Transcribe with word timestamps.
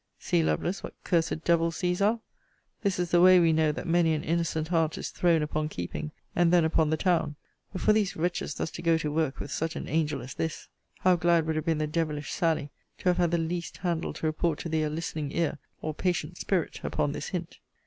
See, 0.17 0.41
Lovelace, 0.41 0.81
what 0.81 0.95
cursed 1.03 1.43
devils 1.43 1.81
these 1.81 2.01
are! 2.01 2.19
This 2.81 2.97
is 2.97 3.11
the 3.11 3.21
way, 3.21 3.39
we 3.39 3.53
know, 3.53 3.71
that 3.71 3.85
many 3.85 4.15
an 4.15 4.23
innocent 4.23 4.69
heart 4.69 4.97
is 4.97 5.11
thrown 5.11 5.43
upon 5.43 5.69
keeping, 5.69 6.09
and 6.35 6.51
then 6.51 6.65
upon 6.65 6.89
the 6.89 6.97
town. 6.97 7.35
But 7.71 7.81
for 7.81 7.93
these 7.93 8.15
wretches 8.15 8.55
thus 8.55 8.71
to 8.71 8.81
go 8.81 8.97
to 8.97 9.11
work 9.11 9.39
with 9.39 9.51
such 9.51 9.75
an 9.75 9.87
angel 9.87 10.23
as 10.23 10.33
this! 10.33 10.69
How 11.01 11.17
glad 11.17 11.45
would 11.45 11.55
have 11.55 11.65
been 11.65 11.77
the 11.77 11.85
devilish 11.85 12.31
Sally, 12.31 12.71
to 12.97 13.09
have 13.09 13.17
had 13.17 13.29
the 13.29 13.37
least 13.37 13.77
handle 13.77 14.11
to 14.13 14.25
report 14.25 14.57
to 14.61 14.69
thee 14.69 14.81
a 14.81 14.89
listening 14.89 15.31
ear, 15.33 15.59
or 15.83 15.93
patient 15.93 16.39
spirit, 16.39 16.79
upon 16.83 17.11
this 17.11 17.27
hint! 17.27 17.59